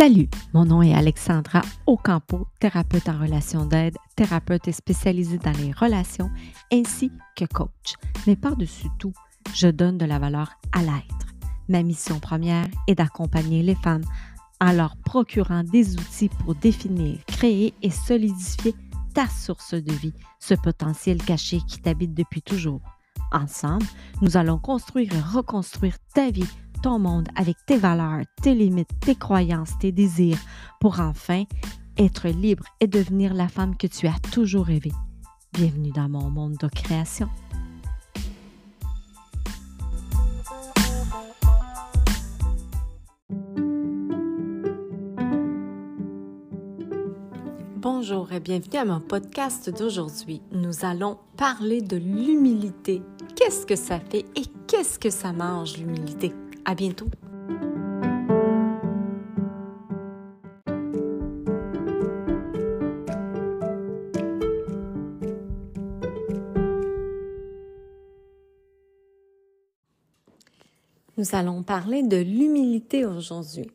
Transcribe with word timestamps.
Salut, 0.00 0.30
mon 0.54 0.64
nom 0.64 0.80
est 0.80 0.94
Alexandra 0.94 1.60
Ocampo, 1.86 2.48
thérapeute 2.58 3.06
en 3.10 3.18
relation 3.18 3.66
d'aide, 3.66 3.98
thérapeute 4.16 4.70
spécialisée 4.70 5.36
dans 5.36 5.52
les 5.52 5.72
relations 5.72 6.30
ainsi 6.72 7.12
que 7.36 7.44
coach. 7.44 7.96
Mais 8.26 8.34
par-dessus 8.34 8.88
tout, 8.98 9.12
je 9.52 9.68
donne 9.68 9.98
de 9.98 10.06
la 10.06 10.18
valeur 10.18 10.52
à 10.72 10.80
l'être. 10.80 11.26
Ma 11.68 11.82
mission 11.82 12.18
première 12.18 12.66
est 12.86 12.94
d'accompagner 12.94 13.62
les 13.62 13.74
femmes 13.74 14.04
en 14.58 14.72
leur 14.72 14.96
procurant 14.96 15.64
des 15.64 15.96
outils 15.96 16.30
pour 16.30 16.54
définir, 16.54 17.18
créer 17.26 17.74
et 17.82 17.90
solidifier 17.90 18.74
ta 19.12 19.28
source 19.28 19.74
de 19.74 19.92
vie, 19.92 20.14
ce 20.38 20.54
potentiel 20.54 21.22
caché 21.22 21.58
qui 21.68 21.78
t'habite 21.78 22.14
depuis 22.14 22.40
toujours. 22.40 22.80
Ensemble, 23.32 23.84
nous 24.22 24.38
allons 24.38 24.58
construire 24.58 25.14
et 25.14 25.20
reconstruire 25.20 25.98
ta 26.14 26.30
vie 26.30 26.48
ton 26.82 26.98
monde 26.98 27.28
avec 27.36 27.56
tes 27.66 27.76
valeurs, 27.76 28.24
tes 28.42 28.54
limites, 28.54 28.90
tes 29.00 29.14
croyances, 29.14 29.78
tes 29.78 29.92
désirs, 29.92 30.38
pour 30.80 31.00
enfin 31.00 31.44
être 31.98 32.28
libre 32.28 32.64
et 32.80 32.86
devenir 32.86 33.34
la 33.34 33.48
femme 33.48 33.76
que 33.76 33.86
tu 33.86 34.06
as 34.06 34.18
toujours 34.32 34.66
rêvé. 34.66 34.92
Bienvenue 35.52 35.90
dans 35.90 36.08
mon 36.08 36.30
monde 36.30 36.56
de 36.56 36.68
création. 36.68 37.28
Bonjour 47.76 48.32
et 48.32 48.40
bienvenue 48.40 48.78
à 48.78 48.84
mon 48.84 49.00
podcast 49.00 49.70
d'aujourd'hui. 49.70 50.40
Nous 50.52 50.84
allons 50.84 51.18
parler 51.36 51.80
de 51.82 51.96
l'humilité. 51.96 53.02
Qu'est-ce 53.36 53.66
que 53.66 53.76
ça 53.76 54.00
fait 54.00 54.24
et 54.36 54.44
qu'est-ce 54.66 54.98
que 54.98 55.10
ça 55.10 55.32
mange 55.32 55.76
l'humilité? 55.76 56.32
À 56.64 56.74
bientôt. 56.74 57.08
Nous 71.20 71.34
allons 71.34 71.62
parler 71.62 72.02
de 72.02 72.16
l'humilité 72.16 73.04
aujourd'hui. 73.04 73.70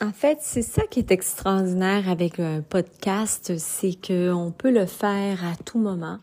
En 0.00 0.10
fait, 0.10 0.38
c'est 0.40 0.62
ça 0.62 0.82
qui 0.90 1.00
est 1.00 1.10
extraordinaire 1.10 2.08
avec 2.08 2.40
un 2.40 2.62
podcast, 2.62 3.58
c'est 3.58 3.94
qu'on 3.94 4.54
peut 4.56 4.70
le 4.70 4.86
faire 4.86 5.44
à 5.44 5.54
tout 5.54 5.78
moment. 5.78 6.18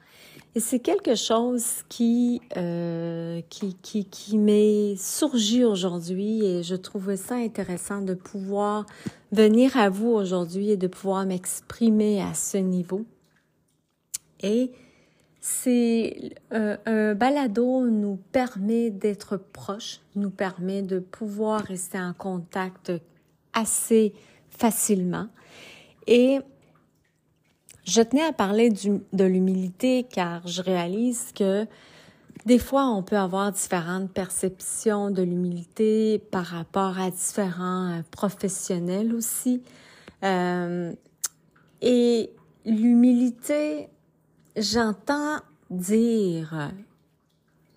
Et 0.55 0.59
c'est 0.59 0.79
quelque 0.79 1.13
chose 1.13 1.83
qui, 1.89 2.41
euh, 2.57 3.41
qui, 3.49 3.75
qui, 3.75 4.05
qui 4.05 4.37
m'est 4.37 4.95
surgi 4.95 5.63
aujourd'hui 5.63 6.43
et 6.43 6.63
je 6.63 6.75
trouvais 6.75 7.17
ça 7.17 7.35
intéressant 7.35 8.01
de 8.01 8.15
pouvoir 8.15 8.85
venir 9.31 9.77
à 9.77 9.89
vous 9.89 10.09
aujourd'hui 10.09 10.71
et 10.71 10.77
de 10.77 10.87
pouvoir 10.87 11.25
m'exprimer 11.27 12.21
à 12.21 12.33
ce 12.33 12.57
niveau. 12.57 13.05
Et 14.41 14.71
c'est 15.39 16.33
euh, 16.51 16.77
un 16.85 17.13
balado 17.13 17.87
nous 17.87 18.17
permet 18.31 18.89
d'être 18.89 19.37
proche, 19.37 20.01
nous 20.15 20.31
permet 20.31 20.81
de 20.81 20.99
pouvoir 20.99 21.61
rester 21.61 21.99
en 21.99 22.13
contact 22.13 22.91
assez 23.53 24.13
facilement. 24.49 25.27
Et 26.07 26.39
je 27.89 28.01
tenais 28.01 28.23
à 28.23 28.33
parler 28.33 28.69
de 28.69 29.23
l'humilité 29.23 30.05
car 30.09 30.47
je 30.47 30.61
réalise 30.61 31.31
que 31.33 31.65
des 32.45 32.59
fois, 32.59 32.85
on 32.85 33.03
peut 33.03 33.17
avoir 33.17 33.51
différentes 33.51 34.11
perceptions 34.11 35.11
de 35.11 35.21
l'humilité 35.21 36.19
par 36.19 36.45
rapport 36.45 36.97
à 36.97 37.11
différents 37.11 37.99
euh, 37.99 38.01
professionnels 38.11 39.13
aussi. 39.13 39.61
Euh, 40.23 40.93
et 41.81 42.31
l'humilité, 42.65 43.89
j'entends 44.55 45.37
dire 45.69 46.71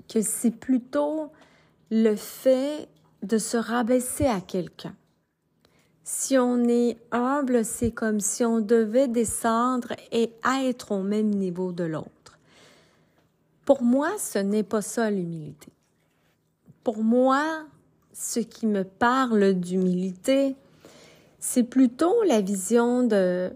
que 0.09 0.23
c'est 0.23 0.53
plutôt 0.53 1.33
le 1.91 2.15
fait 2.15 2.89
de 3.23 3.39
se 3.39 3.57
rabaisser 3.57 4.27
à 4.27 4.41
quelqu'un. 4.41 4.95
Si 6.05 6.37
on 6.37 6.65
est 6.65 6.97
humble, 7.13 7.65
c'est 7.65 7.93
comme 7.93 8.21
si 8.21 8.45
on 8.45 8.61
devait 8.61 9.09
descendre 9.09 9.93
et 10.11 10.33
être 10.65 10.93
au 10.93 11.03
même 11.03 11.31
niveau 11.31 11.73
de 11.73 11.85
l'autre. 11.85 12.39
Pour 13.65 13.83
moi, 13.83 14.11
ce 14.19 14.39
n'est 14.39 14.65
pas 14.65 14.83
ça 14.83 15.11
l'humilité. 15.11 15.69
Pour 16.83 17.05
moi, 17.05 17.65
ce 18.13 18.41
qui 18.41 18.67
me 18.67 18.83
parle 18.83 19.55
d'humilité, 19.55 20.57
c'est 21.39 21.63
plutôt 21.63 22.23
la 22.25 22.41
vision 22.41 23.05
de 23.05 23.53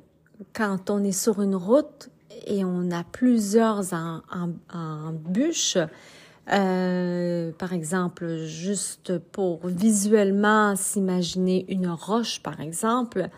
quand 0.52 0.90
on 0.90 1.02
est 1.02 1.12
sur 1.12 1.42
une 1.42 1.56
route 1.56 2.10
et 2.46 2.64
on 2.64 2.90
a 2.90 3.02
plusieurs 3.04 3.92
en, 3.92 4.20
en, 4.72 5.12
euh, 6.52 7.50
par 7.52 7.72
exemple, 7.72 8.36
juste 8.44 9.18
pour 9.18 9.66
visuellement 9.66 10.76
s'imaginer 10.76 11.64
une 11.68 11.88
roche, 11.88 12.40
par 12.42 12.60
exemple, 12.60 13.28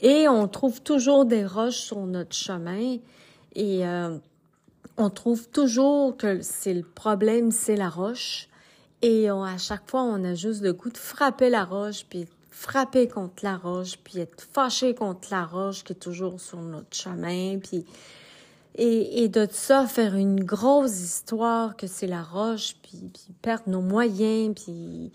et 0.00 0.28
on 0.28 0.48
trouve 0.48 0.80
toujours 0.80 1.24
des 1.24 1.44
roches 1.44 1.80
sur 1.80 2.06
notre 2.06 2.34
chemin 2.34 2.96
et 3.54 3.86
euh, 3.86 4.16
on 4.96 5.10
trouve 5.10 5.48
toujours 5.48 6.16
que 6.16 6.40
c'est 6.40 6.74
le 6.74 6.84
problème, 6.84 7.50
c'est 7.50 7.76
la 7.76 7.88
roche. 7.88 8.48
Et 9.02 9.30
à 9.30 9.58
chaque 9.58 9.90
fois, 9.90 10.02
on 10.02 10.24
a 10.24 10.34
juste 10.34 10.62
le 10.62 10.74
goût 10.74 10.90
de 10.90 10.98
frapper 10.98 11.48
la 11.48 11.64
roche, 11.64 12.04
puis 12.08 12.26
frapper 12.50 13.08
contre 13.08 13.42
la 13.42 13.56
roche, 13.56 13.96
puis 14.04 14.18
être 14.18 14.46
fâché 14.52 14.94
contre 14.94 15.28
la 15.30 15.46
roche 15.46 15.84
qui 15.84 15.94
est 15.94 15.96
toujours 15.96 16.38
sur 16.40 16.58
notre 16.58 16.94
chemin, 16.94 17.58
puis 17.58 17.86
et, 18.76 19.28
de 19.28 19.46
ça, 19.50 19.86
faire 19.86 20.14
une 20.14 20.44
grosse 20.44 21.00
histoire 21.00 21.76
que 21.76 21.86
c'est 21.86 22.06
la 22.06 22.22
roche, 22.22 22.76
puis, 22.82 23.10
puis 23.12 23.34
perdre 23.42 23.64
nos 23.66 23.82
moyens, 23.82 24.54
puis 24.54 25.10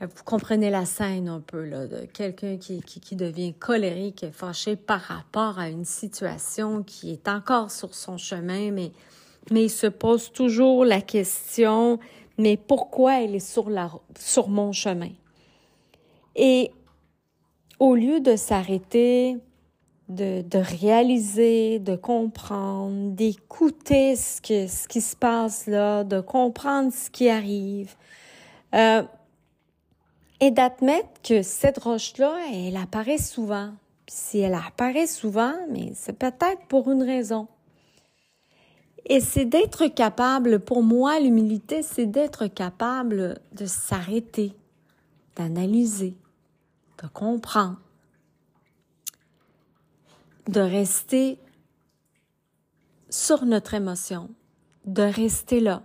vous 0.00 0.24
comprenez 0.24 0.70
la 0.70 0.86
scène 0.86 1.28
un 1.28 1.40
peu, 1.40 1.64
là, 1.64 1.86
de 1.86 2.06
quelqu'un 2.06 2.56
qui, 2.56 2.80
qui, 2.80 3.00
qui 3.00 3.16
devient 3.16 3.52
colérique 3.52 4.22
et 4.22 4.30
fâché 4.30 4.76
par 4.76 5.00
rapport 5.00 5.58
à 5.58 5.68
une 5.68 5.84
situation 5.84 6.82
qui 6.82 7.12
est 7.12 7.28
encore 7.28 7.70
sur 7.70 7.94
son 7.94 8.16
chemin, 8.16 8.70
mais, 8.70 8.92
mais 9.50 9.64
il 9.64 9.70
se 9.70 9.86
pose 9.86 10.32
toujours 10.32 10.86
la 10.86 11.02
question, 11.02 11.98
mais 12.38 12.56
pourquoi 12.56 13.20
elle 13.22 13.34
est 13.34 13.46
sur, 13.46 13.68
la, 13.68 13.90
sur 14.18 14.48
mon 14.48 14.72
chemin? 14.72 15.10
Et 16.34 16.70
au 17.78 17.94
lieu 17.94 18.20
de 18.20 18.36
s'arrêter 18.36 19.36
de, 20.10 20.58
réaliser, 20.58 21.78
de 21.78 21.96
comprendre, 21.96 23.12
d'écouter 23.12 24.16
ce, 24.16 24.40
que, 24.40 24.66
ce 24.66 24.88
qui 24.88 25.00
se 25.00 25.16
passe 25.16 25.66
là, 25.66 26.04
de 26.04 26.20
comprendre 26.20 26.92
ce 26.92 27.10
qui 27.10 27.28
arrive, 27.28 27.94
euh, 28.74 29.02
et 30.40 30.50
d'admettre 30.50 31.08
que 31.22 31.42
cette 31.42 31.78
roche-là, 31.78 32.36
elle 32.52 32.76
apparaît 32.76 33.18
souvent. 33.18 33.72
Si 34.08 34.38
elle 34.40 34.54
apparaît 34.54 35.06
souvent, 35.06 35.54
mais 35.70 35.92
c'est 35.94 36.18
peut-être 36.18 36.66
pour 36.68 36.90
une 36.90 37.02
raison. 37.02 37.46
Et 39.06 39.20
c'est 39.20 39.44
d'être 39.44 39.86
capable, 39.86 40.60
pour 40.60 40.82
moi, 40.82 41.20
l'humilité, 41.20 41.82
c'est 41.82 42.06
d'être 42.06 42.46
capable 42.46 43.40
de 43.52 43.66
s'arrêter, 43.66 44.54
d'analyser, 45.36 46.14
de 47.02 47.08
comprendre 47.08 47.78
de 50.50 50.60
rester 50.60 51.38
sur 53.08 53.44
notre 53.44 53.74
émotion, 53.74 54.30
de 54.84 55.02
rester 55.02 55.60
là 55.60 55.84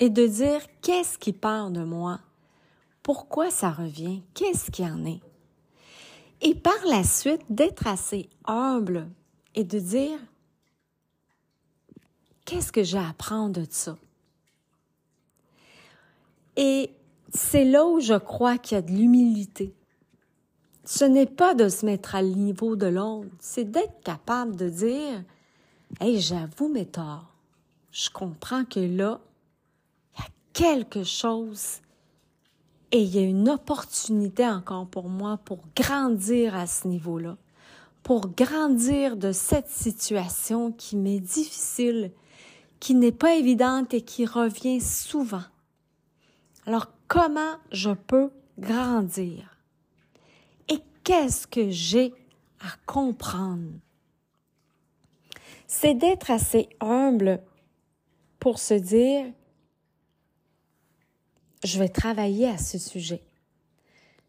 et 0.00 0.10
de 0.10 0.26
dire 0.26 0.60
qu'est-ce 0.82 1.16
qui 1.16 1.32
part 1.32 1.70
de 1.70 1.84
moi, 1.84 2.20
pourquoi 3.04 3.50
ça 3.50 3.70
revient, 3.70 4.22
qu'est-ce 4.34 4.72
qui 4.72 4.84
en 4.84 5.04
est? 5.04 5.20
Et 6.40 6.56
par 6.56 6.78
la 6.88 7.04
suite, 7.04 7.42
d'être 7.50 7.86
assez 7.86 8.28
humble 8.46 9.08
et 9.54 9.62
de 9.62 9.78
dire 9.78 10.18
qu'est-ce 12.44 12.72
que 12.72 12.82
j'ai 12.82 12.98
à 12.98 13.10
apprendre 13.10 13.60
de 13.60 13.66
ça? 13.70 13.96
Et 16.56 16.90
c'est 17.32 17.64
là 17.64 17.86
où 17.86 18.00
je 18.00 18.14
crois 18.18 18.58
qu'il 18.58 18.74
y 18.74 18.78
a 18.78 18.82
de 18.82 18.90
l'humilité 18.90 19.72
ce 20.90 21.04
n'est 21.04 21.26
pas 21.26 21.52
de 21.54 21.68
se 21.68 21.84
mettre 21.84 22.14
à 22.14 22.22
niveau 22.22 22.74
de 22.74 22.86
l'autre, 22.86 23.28
c'est 23.40 23.70
d'être 23.70 24.00
capable 24.02 24.56
de 24.56 24.70
dire 24.70 25.22
Hey, 26.00 26.18
j'avoue 26.18 26.68
mes 26.68 26.86
torts. 26.86 27.34
Je 27.92 28.08
comprends 28.08 28.64
que 28.64 28.80
là, 28.80 29.20
il 30.16 30.22
y 30.22 30.24
a 30.24 30.30
quelque 30.54 31.04
chose 31.04 31.82
et 32.90 33.02
il 33.02 33.14
y 33.14 33.18
a 33.18 33.22
une 33.22 33.50
opportunité 33.50 34.48
encore 34.48 34.86
pour 34.86 35.10
moi 35.10 35.36
pour 35.44 35.58
grandir 35.76 36.54
à 36.54 36.66
ce 36.66 36.88
niveau-là, 36.88 37.36
pour 38.02 38.30
grandir 38.30 39.18
de 39.18 39.30
cette 39.30 39.68
situation 39.68 40.72
qui 40.72 40.96
m'est 40.96 41.20
difficile, 41.20 42.12
qui 42.80 42.94
n'est 42.94 43.12
pas 43.12 43.34
évidente 43.34 43.92
et 43.92 44.00
qui 44.00 44.24
revient 44.24 44.80
souvent. 44.80 45.44
Alors, 46.64 46.86
comment 47.08 47.56
je 47.72 47.90
peux 47.90 48.30
grandir? 48.58 49.57
Qu'est-ce 51.08 51.46
que 51.46 51.70
j'ai 51.70 52.12
à 52.60 52.68
comprendre? 52.84 53.72
C'est 55.66 55.94
d'être 55.94 56.30
assez 56.30 56.68
humble 56.80 57.42
pour 58.38 58.58
se 58.58 58.74
dire, 58.74 59.24
je 61.64 61.78
vais 61.78 61.88
travailler 61.88 62.46
à 62.46 62.58
ce 62.58 62.76
sujet. 62.76 63.22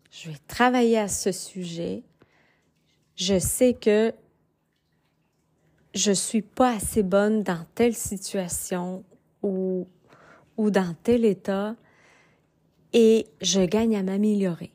Je 0.09 0.29
vais 0.29 0.37
travailler 0.47 0.97
à 0.97 1.09
ce 1.09 1.33
sujet. 1.33 2.03
Je 3.17 3.39
sais 3.39 3.73
que 3.73 4.13
je 5.93 6.13
suis 6.13 6.41
pas 6.41 6.75
assez 6.75 7.03
bonne 7.03 7.43
dans 7.43 7.65
telle 7.75 7.95
situation 7.95 9.03
ou, 9.43 9.85
ou 10.55 10.71
dans 10.71 10.95
tel 11.03 11.25
état 11.25 11.75
et 12.93 13.27
je 13.41 13.65
gagne 13.65 13.97
à 13.97 14.03
m'améliorer. 14.03 14.71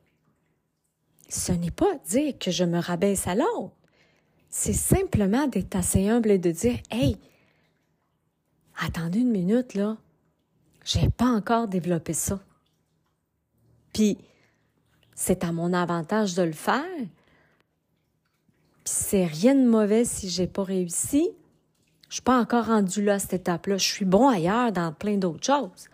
Ce 1.28 1.52
n'est 1.52 1.70
pas 1.70 1.94
dire 2.06 2.38
que 2.38 2.50
je 2.50 2.64
me 2.64 2.78
rabaisse 2.78 3.26
à 3.26 3.34
l'autre. 3.34 3.74
C'est 4.48 4.72
simplement 4.72 5.46
d'être 5.48 5.74
assez 5.74 6.08
humble 6.08 6.30
et 6.30 6.38
de 6.38 6.50
dire, 6.50 6.78
hey, 6.90 7.16
attendez 8.76 9.20
une 9.20 9.30
minute, 9.30 9.74
là. 9.74 9.96
J'ai 10.84 11.08
pas 11.08 11.26
encore 11.26 11.66
développé 11.66 12.12
ça. 12.12 12.40
Puis, 13.92 14.18
c'est 15.14 15.44
à 15.44 15.52
mon 15.52 15.72
avantage 15.72 16.34
de 16.34 16.42
le 16.42 16.52
faire. 16.52 16.84
Puis 18.84 18.92
c'est 18.94 19.24
rien 19.24 19.54
de 19.54 19.66
mauvais 19.66 20.04
si 20.04 20.28
j'ai 20.28 20.46
pas 20.46 20.64
réussi. 20.64 21.30
Je 22.08 22.14
suis 22.16 22.22
pas 22.22 22.38
encore 22.38 22.66
rendu 22.66 23.02
là 23.02 23.14
à 23.14 23.18
cette 23.18 23.32
étape-là. 23.32 23.78
Je 23.78 23.84
suis 23.84 24.04
bon 24.04 24.28
ailleurs 24.28 24.72
dans 24.72 24.92
plein 24.92 25.16
d'autres 25.16 25.46
choses. 25.46 25.88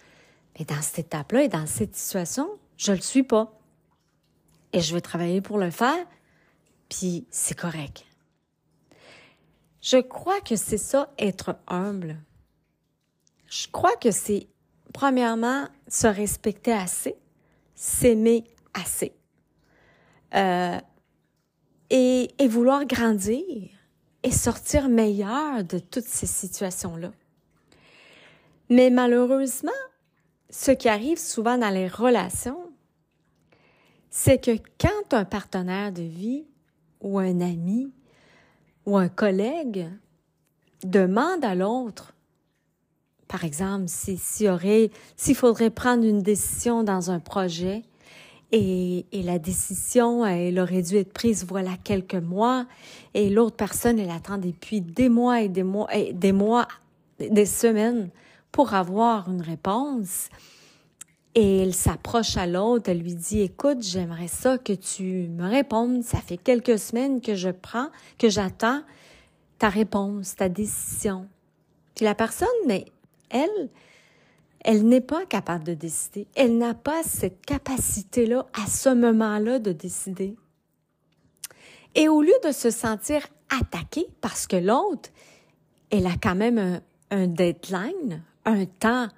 Mais 0.58 0.64
dans 0.64 0.82
cette 0.82 1.06
étape-là 1.06 1.44
et 1.44 1.48
dans 1.48 1.66
cette 1.66 1.94
situation, 1.94 2.48
je 2.76 2.92
le 2.92 3.00
suis 3.00 3.22
pas. 3.22 3.59
Et 4.72 4.80
je 4.80 4.94
vais 4.94 5.00
travailler 5.00 5.40
pour 5.40 5.58
le 5.58 5.70
faire, 5.70 6.06
puis 6.88 7.26
c'est 7.30 7.58
correct. 7.58 8.04
Je 9.80 9.96
crois 9.96 10.40
que 10.40 10.56
c'est 10.56 10.78
ça, 10.78 11.12
être 11.18 11.56
humble. 11.66 12.16
Je 13.46 13.66
crois 13.68 13.96
que 13.96 14.10
c'est, 14.10 14.46
premièrement, 14.92 15.66
se 15.88 16.06
respecter 16.06 16.72
assez, 16.72 17.16
s'aimer 17.74 18.44
assez. 18.74 19.12
Euh, 20.34 20.78
et, 21.88 22.30
et 22.38 22.46
vouloir 22.46 22.84
grandir 22.84 23.68
et 24.22 24.30
sortir 24.30 24.88
meilleur 24.88 25.64
de 25.64 25.78
toutes 25.78 26.04
ces 26.04 26.26
situations-là. 26.26 27.10
Mais 28.68 28.90
malheureusement, 28.90 29.72
ce 30.50 30.70
qui 30.70 30.88
arrive 30.88 31.18
souvent 31.18 31.58
dans 31.58 31.70
les 31.70 31.88
relations, 31.88 32.69
c'est 34.10 34.42
que 34.42 34.56
quand 34.78 35.14
un 35.14 35.24
partenaire 35.24 35.92
de 35.92 36.02
vie 36.02 36.44
ou 37.00 37.18
un 37.18 37.40
ami 37.40 37.92
ou 38.84 38.96
un 38.96 39.08
collègue 39.08 39.88
demande 40.84 41.44
à 41.44 41.54
l'autre, 41.54 42.14
par 43.28 43.44
exemple, 43.44 43.84
s'il 43.86 44.48
aurait, 44.48 44.90
s'il 45.16 45.36
faudrait 45.36 45.70
prendre 45.70 46.04
une 46.04 46.20
décision 46.20 46.82
dans 46.82 47.12
un 47.12 47.20
projet 47.20 47.82
et, 48.50 49.06
la 49.12 49.38
décision, 49.38 50.26
elle 50.26 50.58
aurait 50.58 50.82
dû 50.82 50.96
être 50.96 51.12
prise 51.12 51.46
voilà 51.46 51.76
quelques 51.84 52.16
mois 52.16 52.66
et 53.14 53.30
l'autre 53.30 53.54
personne, 53.54 54.00
elle 54.00 54.10
attend 54.10 54.38
depuis 54.38 54.80
des 54.80 55.08
mois 55.08 55.42
et 55.42 55.48
des 55.48 55.62
mois, 55.62 55.94
et 55.94 56.12
des 56.12 56.32
mois, 56.32 56.66
des 57.20 57.46
semaines 57.46 58.10
pour 58.50 58.74
avoir 58.74 59.30
une 59.30 59.42
réponse. 59.42 60.28
Et 61.34 61.58
elle 61.58 61.74
s'approche 61.74 62.36
à 62.36 62.46
l'autre, 62.46 62.90
elle 62.90 63.00
lui 63.00 63.14
dit, 63.14 63.40
écoute, 63.40 63.82
j'aimerais 63.82 64.28
ça 64.28 64.58
que 64.58 64.72
tu 64.72 65.28
me 65.28 65.48
répondes. 65.48 66.02
Ça 66.02 66.18
fait 66.18 66.36
quelques 66.36 66.78
semaines 66.78 67.20
que 67.20 67.36
je 67.36 67.50
prends, 67.50 67.88
que 68.18 68.28
j'attends 68.28 68.82
ta 69.58 69.68
réponse, 69.68 70.34
ta 70.34 70.48
décision. 70.48 71.28
Puis 71.94 72.04
la 72.04 72.16
personne, 72.16 72.48
mais 72.66 72.86
elle, 73.28 73.68
elle 74.64 74.86
n'est 74.86 75.00
pas 75.00 75.24
capable 75.26 75.64
de 75.64 75.74
décider. 75.74 76.26
Elle 76.34 76.58
n'a 76.58 76.74
pas 76.74 77.02
cette 77.04 77.44
capacité-là 77.46 78.46
à 78.60 78.66
ce 78.66 78.88
moment-là 78.88 79.60
de 79.60 79.72
décider. 79.72 80.36
Et 81.94 82.08
au 82.08 82.22
lieu 82.22 82.34
de 82.44 82.52
se 82.52 82.70
sentir 82.70 83.26
attaquée 83.50 84.06
parce 84.20 84.46
que 84.46 84.56
l'autre, 84.56 85.10
elle 85.90 86.06
a 86.06 86.14
quand 86.20 86.34
même 86.34 86.58
un, 86.58 86.80
un 87.10 87.26
deadline, 87.26 88.22
un 88.44 88.64
temps 88.64 89.08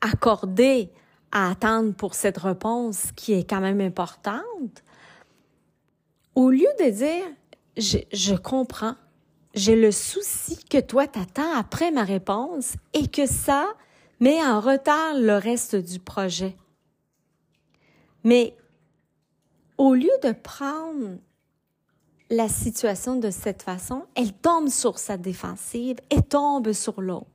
accordé 0.00 0.90
à 1.32 1.50
attendre 1.50 1.94
pour 1.94 2.14
cette 2.14 2.38
réponse 2.38 3.12
qui 3.12 3.32
est 3.32 3.48
quand 3.48 3.60
même 3.60 3.80
importante, 3.80 4.84
au 6.34 6.50
lieu 6.50 6.68
de 6.80 6.90
dire 6.90 7.24
je, 7.76 7.98
je 8.12 8.34
comprends, 8.34 8.94
j'ai 9.54 9.76
le 9.76 9.92
souci 9.92 10.58
que 10.64 10.80
toi 10.80 11.06
t'attends 11.06 11.54
après 11.54 11.90
ma 11.90 12.04
réponse 12.04 12.74
et 12.94 13.08
que 13.08 13.26
ça 13.26 13.66
met 14.20 14.42
en 14.42 14.60
retard 14.60 15.14
le 15.14 15.36
reste 15.36 15.76
du 15.76 15.98
projet. 15.98 16.56
Mais 18.24 18.56
au 19.78 19.94
lieu 19.94 20.10
de 20.22 20.32
prendre 20.32 21.18
la 22.30 22.48
situation 22.48 23.16
de 23.16 23.30
cette 23.30 23.62
façon, 23.62 24.04
elle 24.14 24.32
tombe 24.32 24.68
sur 24.68 24.98
sa 24.98 25.16
défensive 25.16 25.96
et 26.10 26.22
tombe 26.22 26.72
sur 26.72 27.00
l'autre. 27.00 27.26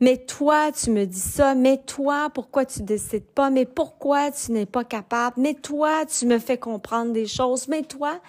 Mais 0.00 0.18
toi, 0.18 0.72
tu 0.72 0.90
me 0.90 1.06
dis 1.06 1.18
ça. 1.18 1.54
Mais 1.54 1.78
toi, 1.78 2.28
pourquoi 2.30 2.66
tu 2.66 2.82
décides 2.82 3.24
pas? 3.24 3.50
Mais 3.50 3.64
pourquoi 3.64 4.30
tu 4.30 4.52
n'es 4.52 4.66
pas 4.66 4.84
capable? 4.84 5.40
Mais 5.40 5.54
toi, 5.54 6.04
tu 6.06 6.26
me 6.26 6.38
fais 6.38 6.58
comprendre 6.58 7.12
des 7.12 7.26
choses. 7.26 7.68
Mais 7.68 7.82
toi, 7.82 8.20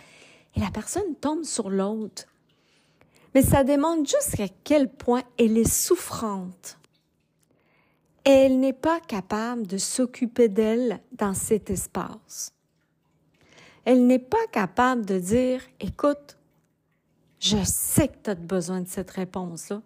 et 0.55 0.59
la 0.59 0.71
personne 0.71 1.15
tombe 1.21 1.43
sur 1.43 1.69
l'autre. 1.69 2.25
Mais 3.35 3.43
ça 3.43 3.63
démontre 3.63 4.09
jusqu'à 4.09 4.47
quel 4.63 4.89
point 4.89 5.23
elle 5.37 5.57
est 5.57 5.69
souffrante. 5.69 6.79
Elle 8.23 8.59
n'est 8.59 8.73
pas 8.73 8.99
capable 8.99 9.67
de 9.67 9.77
s'occuper 9.77 10.49
d'elle 10.49 10.99
dans 11.11 11.33
cet 11.33 11.69
espace. 11.69 12.51
Elle 13.85 14.07
n'est 14.07 14.19
pas 14.19 14.45
capable 14.51 15.05
de 15.05 15.19
dire, 15.19 15.61
écoute, 15.79 16.37
je 17.39 17.63
sais 17.63 18.07
que 18.07 18.17
tu 18.23 18.29
as 18.31 18.35
besoin 18.35 18.81
de 18.81 18.87
cette 18.87 19.11
réponse-là. 19.11 19.81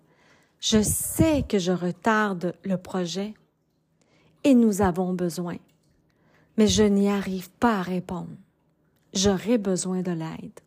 Je 0.61 0.83
sais 0.83 1.41
que 1.41 1.57
je 1.57 1.71
retarde 1.71 2.53
le 2.63 2.77
projet 2.77 3.33
et 4.43 4.53
nous 4.53 4.83
avons 4.83 5.11
besoin, 5.11 5.57
mais 6.55 6.67
je 6.67 6.83
n'y 6.83 7.09
arrive 7.09 7.49
pas 7.49 7.79
à 7.79 7.81
répondre. 7.81 8.37
J'aurai 9.11 9.57
besoin 9.57 10.03
de 10.03 10.11
l'aide. 10.11 10.59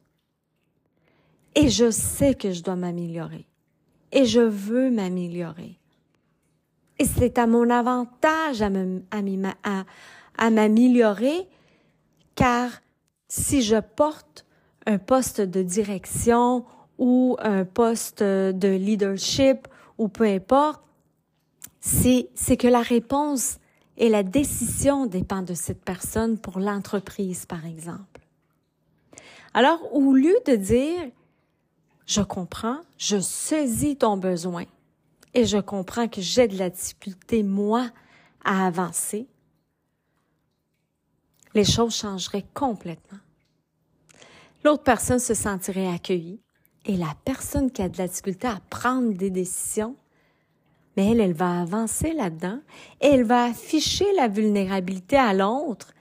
Et 1.54 1.68
je 1.68 1.92
sais 1.92 2.34
que 2.34 2.50
je 2.50 2.64
dois 2.64 2.74
m'améliorer. 2.74 3.46
Et 4.10 4.24
je 4.24 4.40
veux 4.40 4.90
m'améliorer. 4.90 5.78
Et 6.98 7.04
c'est 7.04 7.38
à 7.38 7.46
mon 7.46 7.70
avantage 7.70 8.62
à, 8.62 8.70
à 10.36 10.50
m'améliorer, 10.50 11.48
car 12.34 12.70
si 13.28 13.62
je 13.62 13.76
porte 13.76 14.44
un 14.86 14.98
poste 14.98 15.40
de 15.40 15.62
direction 15.62 16.64
ou 16.98 17.36
un 17.38 17.64
poste 17.64 18.24
de 18.24 18.68
leadership 18.68 19.68
ou 19.98 20.08
peu 20.08 20.24
importe, 20.24 20.82
c'est, 21.80 22.56
que 22.56 22.68
la 22.68 22.82
réponse 22.82 23.58
et 23.96 24.08
la 24.08 24.22
décision 24.22 25.06
dépend 25.06 25.42
de 25.42 25.54
cette 25.54 25.84
personne 25.84 26.38
pour 26.38 26.58
l'entreprise, 26.58 27.46
par 27.46 27.66
exemple. 27.66 28.20
Alors, 29.52 29.94
au 29.94 30.12
lieu 30.12 30.36
de 30.46 30.56
dire, 30.56 31.02
je 32.06 32.22
comprends, 32.22 32.80
je 32.98 33.20
saisis 33.20 33.96
ton 33.96 34.16
besoin 34.16 34.64
et 35.34 35.44
je 35.44 35.58
comprends 35.58 36.08
que 36.08 36.20
j'ai 36.20 36.48
de 36.48 36.58
la 36.58 36.70
difficulté, 36.70 37.42
moi, 37.42 37.90
à 38.44 38.66
avancer, 38.66 39.26
les 41.54 41.64
choses 41.64 41.94
changeraient 41.94 42.46
complètement. 42.54 43.18
L'autre 44.64 44.82
personne 44.82 45.18
se 45.18 45.34
sentirait 45.34 45.88
accueillie, 45.88 46.40
et 46.84 46.96
la 46.96 47.14
personne 47.24 47.70
qui 47.70 47.82
a 47.82 47.88
de 47.88 47.98
la 47.98 48.08
difficulté 48.08 48.46
à 48.46 48.60
prendre 48.70 49.14
des 49.14 49.30
décisions, 49.30 49.96
mais 50.96 51.10
elle, 51.10 51.20
elle 51.20 51.32
va 51.32 51.60
avancer 51.60 52.12
là-dedans 52.12 52.60
et 53.00 53.06
elle 53.06 53.24
va 53.24 53.44
afficher 53.44 54.06
la 54.16 54.28
vulnérabilité 54.28 55.16
à 55.16 55.32
l'autre. 55.32 55.92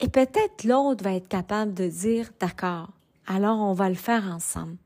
Et 0.00 0.08
peut-être 0.08 0.64
l'autre 0.64 1.04
va 1.04 1.14
être 1.14 1.28
capable 1.28 1.74
de 1.74 1.86
dire, 1.86 2.30
d'accord, 2.38 2.90
alors 3.26 3.58
on 3.60 3.72
va 3.72 3.88
le 3.88 3.94
faire 3.94 4.24
ensemble. 4.24 4.76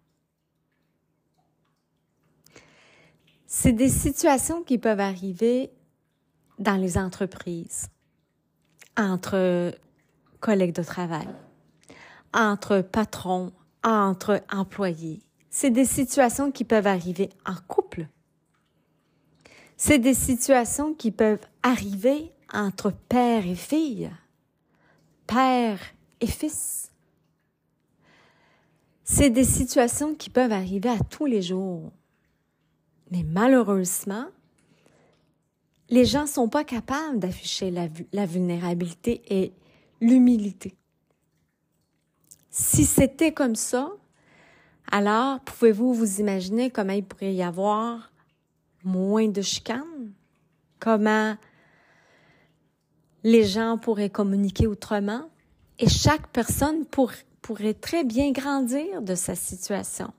C'est 3.47 3.73
des 3.73 3.89
situations 3.89 4.63
qui 4.63 4.79
peuvent 4.79 5.01
arriver 5.01 5.71
dans 6.59 6.77
les 6.77 6.99
entreprises, 6.99 7.89
entre 8.97 9.73
collègues 10.41 10.75
de 10.75 10.83
travail, 10.83 11.29
entre 12.33 12.81
patrons, 12.81 13.53
entre 13.85 14.43
employés. 14.51 15.21
C'est 15.51 15.71
des 15.71 15.85
situations 15.85 16.51
qui 16.51 16.65
peuvent 16.65 16.87
arriver 16.87 17.31
en 17.47 17.55
couple. 17.69 18.09
C'est 19.77 19.99
des 19.99 20.15
situations 20.15 20.95
qui 20.95 21.11
peuvent 21.11 21.47
arriver 21.63 22.33
entre 22.53 22.91
père 22.91 23.47
et 23.47 23.55
fille, 23.55 24.11
père 25.27 25.79
et 26.21 26.27
fils. 26.27 26.91
C'est 29.05 29.31
des 29.31 29.45
situations 29.45 30.15
qui 30.15 30.31
peuvent 30.31 30.53
arriver 30.53 30.89
à 30.89 30.99
tous 30.99 31.27
les 31.27 31.43
jours. 31.43 31.93
Mais 33.11 33.23
malheureusement, 33.23 34.27
les 35.91 36.05
gens 36.05 36.23
ne 36.23 36.29
sont 36.29 36.49
pas 36.49 36.65
capables 36.65 37.19
d'afficher 37.19 37.71
la, 37.71 37.89
la, 38.13 38.27
vulnérabilité 38.27 39.23
et 39.29 39.53
l'humilité. 40.01 40.75
Si 42.57 42.85
c'était 42.85 43.33
comme 43.33 43.57
ça, 43.57 43.91
alors 44.93 45.41
pouvez-vous 45.41 45.93
vous 45.93 46.21
imaginer 46.21 46.71
comment 46.71 46.93
il 46.93 47.05
pourrait 47.05 47.35
y 47.35 47.43
avoir 47.43 48.13
moins 48.85 49.27
de 49.27 49.43
chicanes? 49.43 50.13
Comment 50.79 51.37
les 53.25 53.43
gens 53.43 53.77
pourraient 53.77 54.09
communiquer 54.09 54.69
autrement? 54.69 55.29
Et 55.81 55.89
chaque 55.89 56.29
personne 56.29 56.85
pourrait 56.87 57.75
très 57.75 58.05
bien 58.05 58.31
grandir 58.31 59.03
de 59.03 59.17
sa 59.17 59.35
situation. 59.35 60.13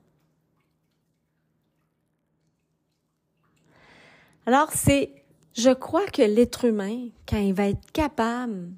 Alors, 4.45 4.73
c'est, 4.73 5.23
je 5.53 5.69
crois 5.69 6.05
que 6.07 6.21
l'être 6.21 6.65
humain, 6.65 7.07
quand 7.29 7.39
il 7.39 7.53
va 7.53 7.69
être 7.69 7.91
capable 7.93 8.71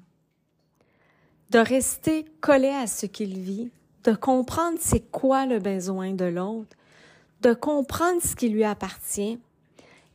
de 1.50 1.58
rester 1.58 2.24
collé 2.40 2.68
à 2.68 2.86
ce 2.86 3.06
qu'il 3.06 3.38
vit, 3.38 3.70
de 4.04 4.12
comprendre 4.12 4.78
c'est 4.80 5.10
quoi 5.10 5.46
le 5.46 5.58
besoin 5.58 6.12
de 6.12 6.24
l'autre, 6.24 6.76
de 7.42 7.54
comprendre 7.54 8.22
ce 8.22 8.34
qui 8.34 8.48
lui 8.48 8.64
appartient 8.64 9.38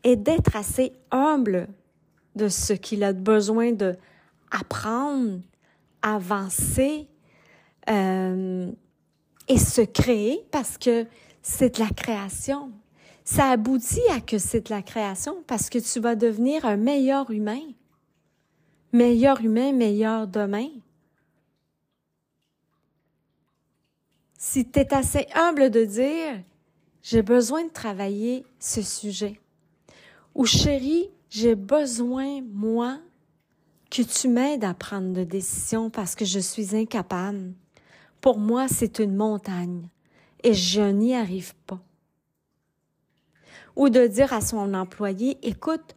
et 0.04 0.16
d'être 0.16 0.56
assez 0.56 0.94
humble 1.12 1.68
de 2.36 2.48
ce 2.48 2.74
qu'il 2.74 3.04
a 3.04 3.14
besoin 3.14 3.72
de 3.72 3.96
apprendre, 4.52 5.40
avancer 6.02 7.08
euh, 7.90 8.72
et 9.48 9.58
se 9.58 9.82
créer 9.82 10.46
parce 10.52 10.78
que 10.78 11.06
c'est 11.42 11.76
de 11.76 11.80
la 11.80 11.90
création. 11.90 12.72
Ça 13.26 13.50
aboutit 13.52 14.02
à 14.12 14.20
que 14.20 14.38
c'est 14.38 14.68
de 14.68 14.74
la 14.74 14.82
création 14.82 15.44
parce 15.48 15.70
que 15.70 15.80
tu 15.80 16.00
vas 16.00 16.16
devenir 16.16 16.66
un 16.66 16.78
meilleur 16.78 17.32
humain. 17.32 17.62
Meilleur 18.92 19.42
humain, 19.42 19.72
meilleur 19.72 20.28
demain. 20.28 20.70
Si 24.46 24.66
tu 24.66 24.80
es 24.80 24.94
assez 24.94 25.26
humble 25.36 25.70
de 25.70 25.86
dire, 25.86 26.44
j'ai 27.02 27.22
besoin 27.22 27.64
de 27.64 27.72
travailler 27.72 28.46
ce 28.60 28.82
sujet. 28.82 29.40
Ou 30.36 30.46
chérie, 30.46 31.10
j'ai 31.30 31.56
besoin, 31.56 32.42
moi, 32.52 33.00
que 33.90 34.02
tu 34.02 34.28
m'aides 34.28 34.66
à 34.66 34.74
prendre 34.74 35.14
des 35.14 35.26
décisions 35.26 35.90
parce 35.90 36.14
que 36.14 36.26
je 36.26 36.40
suis 36.40 36.76
incapable. 36.76 37.54
Pour 38.20 38.38
moi, 38.38 38.68
c'est 38.68 39.00
une 39.00 39.16
montagne 39.16 39.88
et 40.44 40.54
je 40.54 40.82
n'y 40.82 41.16
arrive 41.16 41.56
pas. 41.66 41.80
Ou 43.78 43.88
de 43.88 44.06
dire 44.08 44.34
à 44.34 44.42
son 44.42 44.74
employé, 44.74 45.38
écoute, 45.42 45.96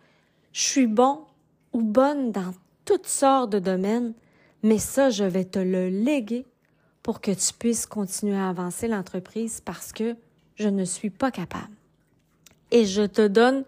je 0.52 0.62
suis 0.62 0.86
bon 0.86 1.24
ou 1.72 1.82
bonne 1.82 2.30
dans 2.30 2.54
toutes 2.84 3.08
sortes 3.08 3.50
de 3.50 3.58
domaines, 3.58 4.14
mais 4.62 4.78
ça, 4.78 5.10
je 5.10 5.24
vais 5.24 5.46
te 5.46 5.58
le 5.58 5.88
léguer 5.88 6.46
pour 7.06 7.20
que 7.20 7.30
tu 7.30 7.52
puisses 7.52 7.86
continuer 7.86 8.36
à 8.36 8.48
avancer 8.48 8.88
l'entreprise 8.88 9.60
parce 9.64 9.92
que 9.92 10.16
je 10.56 10.68
ne 10.68 10.84
suis 10.84 11.08
pas 11.08 11.30
capable. 11.30 11.72
Et 12.72 12.84
je 12.84 13.02
te 13.02 13.28
donne 13.28 13.62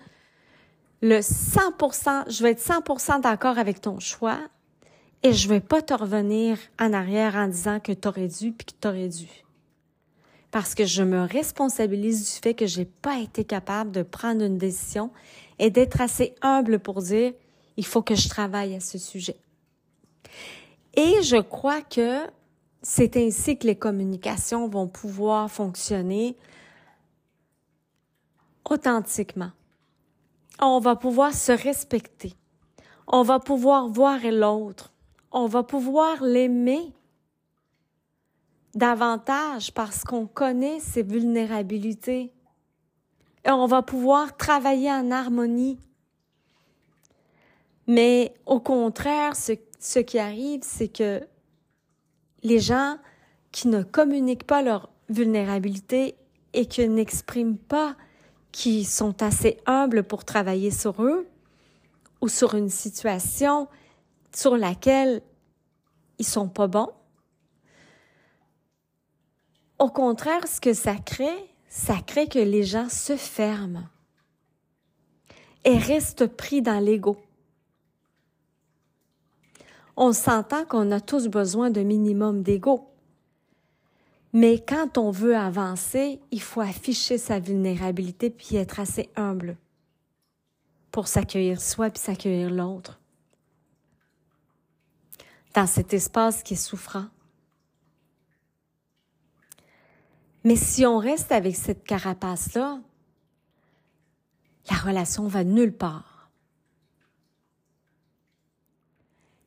le 1.02 1.20
100%, 1.20 2.28
je 2.32 2.42
vais 2.42 2.50
être 2.50 2.60
100% 2.60 3.20
d'accord 3.20 3.56
avec 3.56 3.80
ton 3.80 4.00
choix 4.00 4.40
et 5.22 5.32
je 5.32 5.48
vais 5.48 5.60
pas 5.60 5.82
te 5.82 5.94
revenir 5.94 6.58
en 6.80 6.92
arrière 6.92 7.36
en 7.36 7.46
disant 7.46 7.78
que 7.78 7.92
tu 7.92 8.08
aurais 8.08 8.26
dû 8.26 8.50
puis 8.50 8.66
que 8.66 8.72
tu 8.80 8.88
aurais 8.88 9.08
dû. 9.08 9.28
Parce 10.50 10.74
que 10.74 10.84
je 10.84 11.04
me 11.04 11.22
responsabilise 11.22 12.24
du 12.24 12.40
fait 12.42 12.54
que 12.54 12.66
j'ai 12.66 12.86
pas 12.86 13.20
été 13.20 13.44
capable 13.44 13.92
de 13.92 14.02
prendre 14.02 14.42
une 14.42 14.58
décision 14.58 15.12
et 15.60 15.70
d'être 15.70 16.00
assez 16.00 16.34
humble 16.42 16.80
pour 16.80 17.02
dire 17.02 17.34
il 17.76 17.86
faut 17.86 18.02
que 18.02 18.16
je 18.16 18.28
travaille 18.28 18.74
à 18.74 18.80
ce 18.80 18.98
sujet. 18.98 19.36
Et 20.94 21.22
je 21.22 21.40
crois 21.40 21.82
que 21.82 22.26
c'est 22.82 23.16
ainsi 23.16 23.58
que 23.58 23.66
les 23.66 23.76
communications 23.76 24.68
vont 24.68 24.88
pouvoir 24.88 25.50
fonctionner 25.50 26.36
authentiquement 28.64 29.50
on 30.60 30.80
va 30.80 30.96
pouvoir 30.96 31.34
se 31.34 31.52
respecter. 31.52 32.34
On 33.06 33.22
va 33.22 33.38
pouvoir 33.38 33.88
voir 33.88 34.18
l'autre. 34.30 34.92
On 35.30 35.46
va 35.46 35.62
pouvoir 35.62 36.22
l'aimer 36.22 36.92
davantage 38.74 39.72
parce 39.72 40.04
qu'on 40.04 40.26
connaît 40.26 40.80
ses 40.80 41.02
vulnérabilités. 41.02 42.32
Et 43.44 43.50
on 43.50 43.66
va 43.66 43.82
pouvoir 43.82 44.36
travailler 44.36 44.90
en 44.90 45.10
harmonie. 45.10 45.78
Mais 47.86 48.34
au 48.44 48.60
contraire, 48.60 49.36
ce, 49.36 49.52
ce 49.78 50.00
qui 50.00 50.18
arrive, 50.18 50.60
c'est 50.62 50.88
que 50.88 51.22
les 52.42 52.60
gens 52.60 52.98
qui 53.52 53.68
ne 53.68 53.82
communiquent 53.82 54.46
pas 54.46 54.62
leur 54.62 54.90
vulnérabilité 55.08 56.16
et 56.52 56.66
qui 56.66 56.88
n'expriment 56.88 57.58
pas 57.58 57.96
qui 58.52 58.84
sont 58.84 59.22
assez 59.22 59.58
humbles 59.66 60.04
pour 60.04 60.24
travailler 60.24 60.70
sur 60.70 61.02
eux 61.02 61.28
ou 62.20 62.28
sur 62.28 62.54
une 62.54 62.70
situation 62.70 63.68
sur 64.34 64.56
laquelle 64.56 65.22
ils 66.18 66.26
sont 66.26 66.48
pas 66.48 66.66
bons. 66.66 66.90
Au 69.78 69.90
contraire, 69.90 70.46
ce 70.48 70.60
que 70.60 70.74
ça 70.74 70.96
crée, 70.96 71.50
ça 71.68 71.96
crée 72.04 72.28
que 72.28 72.38
les 72.38 72.64
gens 72.64 72.88
se 72.88 73.16
ferment 73.16 73.86
et 75.64 75.78
restent 75.78 76.26
pris 76.26 76.62
dans 76.62 76.80
l'ego. 76.80 77.16
On 80.00 80.12
s'entend 80.12 80.64
qu'on 80.64 80.92
a 80.92 81.00
tous 81.00 81.26
besoin 81.26 81.70
d'un 81.70 81.82
minimum 81.82 82.44
d'ego. 82.44 82.88
Mais 84.32 84.64
quand 84.64 84.96
on 84.96 85.10
veut 85.10 85.36
avancer, 85.36 86.20
il 86.30 86.40
faut 86.40 86.60
afficher 86.60 87.18
sa 87.18 87.40
vulnérabilité 87.40 88.30
puis 88.30 88.54
être 88.54 88.78
assez 88.78 89.10
humble 89.16 89.56
pour 90.92 91.08
s'accueillir 91.08 91.60
soi 91.60 91.90
puis 91.90 91.98
s'accueillir 91.98 92.48
l'autre. 92.48 93.00
Dans 95.52 95.66
cet 95.66 95.92
espace 95.92 96.44
qui 96.44 96.54
est 96.54 96.56
souffrant. 96.56 97.06
Mais 100.44 100.54
si 100.54 100.86
on 100.86 100.98
reste 100.98 101.32
avec 101.32 101.56
cette 101.56 101.82
carapace-là, 101.82 102.80
la 104.70 104.76
relation 104.76 105.26
va 105.26 105.42
nulle 105.42 105.76
part. 105.76 106.07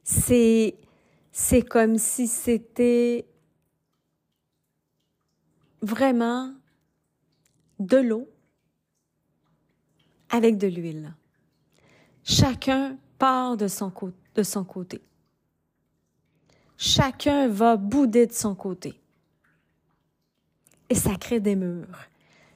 C'est, 0.03 0.75
c'est 1.31 1.61
comme 1.61 1.97
si 1.97 2.27
c'était 2.27 3.25
vraiment 5.81 6.53
de 7.79 7.97
l'eau 7.97 8.29
avec 10.29 10.57
de 10.57 10.67
l'huile. 10.67 11.13
Chacun 12.23 12.97
part 13.17 13.57
de 13.57 13.67
son, 13.67 13.91
côté. 13.91 15.01
Chacun 16.77 17.47
va 17.47 17.75
bouder 17.75 18.27
de 18.27 18.33
son 18.33 18.55
côté. 18.55 18.99
Et 20.89 20.95
ça 20.95 21.15
crée 21.15 21.39
des 21.39 21.55
murs. 21.55 22.07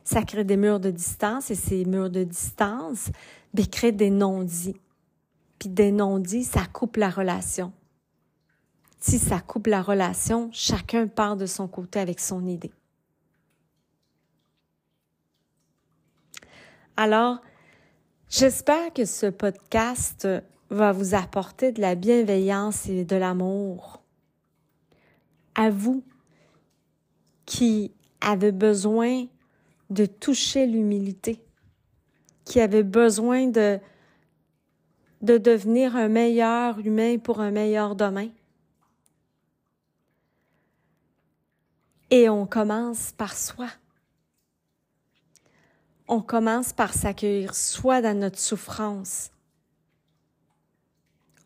Ça 0.04 0.24
crée 0.24 0.44
des 0.44 0.58
murs 0.58 0.80
de 0.80 0.92
distance 0.92 1.50
et 1.50 1.56
ces 1.56 1.84
murs 1.86 2.10
de 2.10 2.24
distance 2.24 3.10
ben, 3.54 3.66
créent 3.66 3.92
des 3.92 4.10
non-dits. 4.10 4.80
Puis 5.60 5.70
des 5.70 5.92
non-dits, 5.92 6.44
ça 6.44 6.66
coupe 6.66 6.98
la 6.98 7.10
relation. 7.10 7.72
Si 9.00 9.20
ça 9.20 9.40
coupe 9.40 9.68
la 9.68 9.82
relation, 9.82 10.50
chacun 10.52 11.08
part 11.08 11.38
de 11.38 11.46
son 11.46 11.68
côté 11.68 12.00
avec 12.00 12.20
son 12.20 12.46
idée. 12.48 12.74
Alors, 16.98 17.40
j'espère 18.30 18.94
que 18.94 19.06
ce 19.06 19.28
podcast 19.28 20.28
va 20.70 20.92
vous 20.92 21.14
apporter 21.14 21.72
de 21.72 21.82
la 21.82 21.96
bienveillance 21.96 22.88
et 22.88 23.06
de 23.06 23.16
l'amour. 23.16 24.02
À 25.56 25.70
vous 25.70 26.04
qui 27.46 27.94
avez 28.22 28.52
besoin 28.52 29.26
de 29.90 30.06
toucher 30.06 30.66
l'humilité, 30.66 31.44
qui 32.44 32.60
avez 32.60 32.84
besoin 32.84 33.48
de, 33.48 33.80
de 35.26 35.38
devenir 35.38 35.96
un 35.96 36.08
meilleur 36.08 36.80
humain 36.80 37.18
pour 37.18 37.42
un 37.42 37.52
meilleur 37.52 37.96
demain. 37.96 38.30
Et 42.12 42.30
on 42.30 42.46
commence 42.46 43.12
par 43.12 43.34
soi 43.34 43.68
on 46.08 46.22
commence 46.22 46.74
par 46.74 46.94
s'accueillir 46.94 47.56
soi 47.56 48.02
dans 48.02 48.18
notre 48.18 48.40
souffrance. 48.40 49.32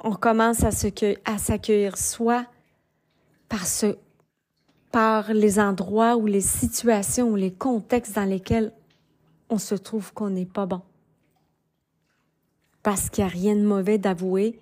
On 0.01 0.13
commence 0.13 0.63
à 0.63 0.71
s'accueillir 0.71 1.97
soi 1.97 2.45
par 3.47 3.65
ce, 3.65 3.97
par 4.91 5.33
les 5.33 5.59
endroits 5.59 6.17
ou 6.17 6.25
les 6.25 6.41
situations 6.41 7.29
ou 7.29 7.35
les 7.35 7.53
contextes 7.53 8.15
dans 8.15 8.29
lesquels 8.29 8.71
on 9.49 9.57
se 9.57 9.75
trouve 9.75 10.13
qu'on 10.13 10.29
n'est 10.29 10.45
pas 10.45 10.65
bon. 10.65 10.81
Parce 12.89 13.11
qu'il 13.11 13.23
n'y 13.23 13.29
a 13.29 13.31
rien 13.31 13.55
de 13.55 13.61
mauvais 13.61 13.99
d'avouer 13.99 14.59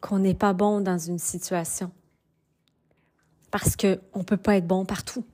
qu'on 0.00 0.20
n'est 0.20 0.32
pas 0.32 0.52
bon 0.52 0.80
dans 0.80 0.96
une 0.96 1.18
situation. 1.18 1.90
Parce 3.50 3.74
qu'on 3.74 4.20
ne 4.20 4.22
peut 4.22 4.36
pas 4.36 4.58
être 4.58 4.66
bon 4.68 4.84
partout. 4.84 5.24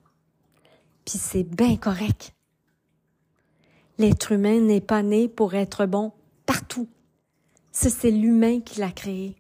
Puis 1.05 1.19
c'est 1.19 1.45
bien 1.45 1.77
correct. 1.77 2.33
L'être 3.99 4.33
humain 4.33 4.59
n'est 4.59 4.81
pas 4.81 5.03
né 5.03 5.29
pour 5.29 5.53
être 5.53 5.85
bon 5.85 6.15
partout. 6.47 6.89
C'est 7.73 8.11
l'humain 8.11 8.63
qui 8.63 8.81
l'a 8.81 8.91
créé. 8.91 9.37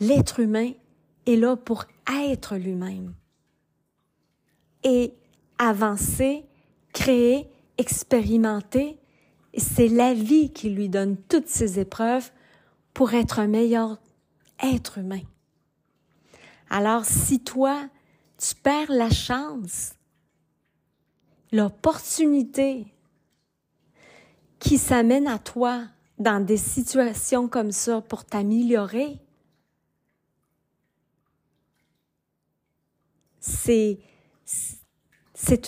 L'être 0.00 0.40
humain 0.40 0.72
est 1.26 1.36
là 1.36 1.54
pour 1.54 1.84
être 2.10 2.56
lui-même 2.56 3.14
et 4.82 5.14
avancer, 5.56 6.44
créer, 6.92 7.48
expérimenter. 7.78 8.98
C'est 9.56 9.88
la 9.88 10.14
vie 10.14 10.52
qui 10.52 10.70
lui 10.70 10.88
donne 10.88 11.16
toutes 11.16 11.48
ces 11.48 11.78
épreuves 11.78 12.30
pour 12.92 13.14
être 13.14 13.38
un 13.38 13.46
meilleur 13.46 13.98
être 14.62 14.98
humain. 14.98 15.22
Alors 16.70 17.04
si 17.04 17.40
toi, 17.40 17.88
tu 18.38 18.54
perds 18.54 18.90
la 18.90 19.10
chance, 19.10 19.94
l'opportunité 21.52 22.86
qui 24.58 24.78
s'amène 24.78 25.26
à 25.26 25.38
toi 25.38 25.84
dans 26.18 26.44
des 26.44 26.56
situations 26.56 27.48
comme 27.48 27.72
ça 27.72 28.00
pour 28.00 28.24
t'améliorer, 28.24 29.20
c'est 33.40 33.98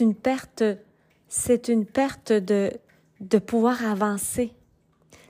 une 0.01 0.15
perte 0.15 0.65
c'est 1.29 1.69
une 1.69 1.85
perte 1.85 2.33
de 2.33 2.73
de 3.21 3.39
pouvoir 3.39 3.85
avancer. 3.85 4.53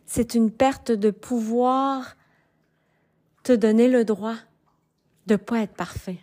C'est 0.06 0.34
une 0.34 0.50
perte 0.50 0.92
de 0.92 1.10
pouvoir 1.10 2.16
te 3.42 3.52
donner 3.52 3.88
le 3.88 4.04
droit 4.04 4.36
de 5.26 5.36
pas 5.36 5.60
être 5.60 5.74
parfait. 5.74 6.18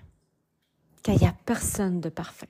Car 1.04 1.16
il 1.16 1.22
n'y 1.22 1.28
a 1.28 1.36
personne 1.46 2.00
de 2.00 2.10
parfait. 2.10 2.50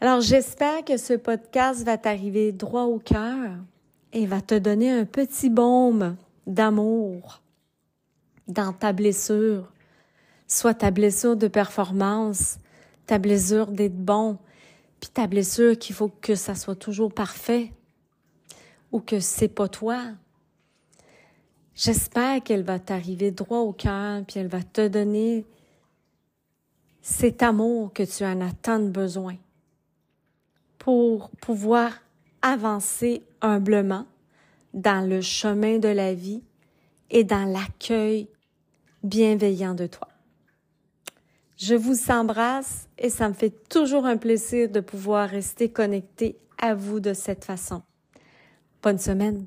Alors 0.00 0.20
j'espère 0.20 0.84
que 0.84 0.98
ce 0.98 1.14
podcast 1.14 1.82
va 1.84 1.96
t'arriver 1.96 2.52
droit 2.52 2.82
au 2.82 2.98
cœur 2.98 3.56
et 4.12 4.26
va 4.26 4.42
te 4.42 4.54
donner 4.54 4.90
un 4.90 5.06
petit 5.06 5.48
baume 5.48 6.16
d'amour 6.46 7.40
dans 8.46 8.72
ta 8.72 8.92
blessure, 8.92 9.72
soit 10.46 10.74
ta 10.74 10.90
blessure 10.90 11.36
de 11.36 11.48
performance, 11.48 12.58
ta 13.06 13.18
blessure 13.18 13.68
d'être 13.68 13.96
bon, 13.96 14.38
puis 15.00 15.10
ta 15.10 15.26
blessure 15.26 15.78
qu'il 15.78 15.94
faut 15.94 16.08
que 16.08 16.34
ça 16.34 16.54
soit 16.54 16.76
toujours 16.76 17.12
parfait 17.12 17.72
ou 18.92 19.00
que 19.00 19.20
c'est 19.20 19.48
pas 19.48 19.68
toi. 19.68 20.02
J'espère 21.74 22.42
qu'elle 22.42 22.62
va 22.62 22.78
t'arriver 22.78 23.30
droit 23.30 23.58
au 23.58 23.72
cœur, 23.72 24.24
puis 24.26 24.40
elle 24.40 24.48
va 24.48 24.62
te 24.62 24.88
donner 24.88 25.44
cet 27.02 27.42
amour 27.42 27.92
que 27.92 28.02
tu 28.02 28.24
en 28.24 28.40
as 28.40 28.52
tant 28.52 28.80
besoin 28.80 29.36
pour 30.78 31.30
pouvoir 31.30 31.92
avancer 32.42 33.22
humblement 33.42 34.06
dans 34.72 35.06
le 35.06 35.20
chemin 35.20 35.78
de 35.78 35.88
la 35.88 36.14
vie 36.14 36.42
et 37.10 37.24
dans 37.24 37.44
l'accueil 37.44 38.28
bienveillant 39.02 39.74
de 39.74 39.86
toi. 39.86 40.08
Je 41.56 41.74
vous 41.74 42.10
embrasse 42.10 42.86
et 42.98 43.08
ça 43.08 43.28
me 43.28 43.34
fait 43.34 43.68
toujours 43.68 44.04
un 44.04 44.18
plaisir 44.18 44.68
de 44.68 44.80
pouvoir 44.80 45.28
rester 45.28 45.70
connecté 45.70 46.36
à 46.58 46.74
vous 46.74 47.00
de 47.00 47.14
cette 47.14 47.44
façon. 47.44 47.82
Bonne 48.82 48.98
semaine. 48.98 49.46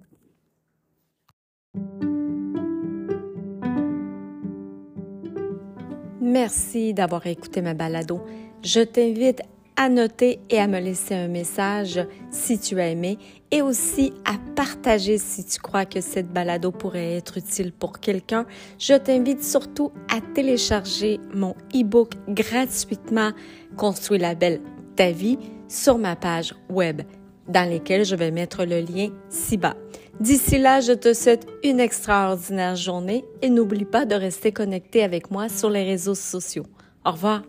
Merci 6.19 6.93
d'avoir 6.93 7.25
écouté 7.27 7.61
ma 7.61 7.73
balado. 7.73 8.21
Je 8.63 8.81
t'invite 8.81 9.41
à 9.79 9.87
noter 9.87 10.41
et 10.49 10.59
à 10.59 10.67
me 10.67 10.77
laisser 10.77 11.15
un 11.15 11.29
message 11.29 12.05
si 12.31 12.59
tu 12.59 12.81
as 12.81 12.89
aimé 12.89 13.17
et 13.49 13.61
aussi 13.61 14.11
à 14.25 14.33
partager 14.53 15.17
si 15.17 15.45
tu 15.45 15.57
crois 15.57 15.85
que 15.85 16.01
cette 16.01 16.27
balado 16.27 16.71
pourrait 16.71 17.15
être 17.15 17.37
utile 17.37 17.71
pour 17.71 18.01
quelqu'un. 18.01 18.45
Je 18.77 18.95
t'invite 18.95 19.41
surtout 19.41 19.93
à 20.13 20.19
télécharger 20.19 21.21
mon 21.33 21.55
e-book 21.73 22.11
gratuitement 22.27 23.31
Construire 23.77 24.21
la 24.21 24.35
belle 24.35 24.59
ta 24.97 25.11
vie 25.11 25.37
sur 25.69 25.97
ma 25.97 26.17
page 26.17 26.53
web 26.69 27.03
dans 27.47 27.69
laquelle 27.69 28.03
je 28.03 28.17
vais 28.17 28.31
mettre 28.31 28.65
le 28.65 28.81
lien 28.81 29.11
ci-bas. 29.29 29.77
D'ici 30.19 30.57
là, 30.57 30.81
je 30.81 30.91
te 30.91 31.13
souhaite 31.13 31.47
une 31.63 31.79
extraordinaire 31.79 32.75
journée 32.75 33.23
et 33.41 33.49
n'oublie 33.49 33.85
pas 33.85 34.05
de 34.05 34.15
rester 34.15 34.51
connecté 34.51 35.03
avec 35.03 35.31
moi 35.31 35.47
sur 35.47 35.69
les 35.69 35.85
réseaux 35.85 36.15
sociaux. 36.15 36.65
Au 37.05 37.11
revoir. 37.11 37.43